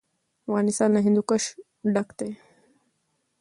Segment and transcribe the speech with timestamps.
[0.47, 1.43] افغانستان له هندوکش
[1.93, 2.31] ډک دی.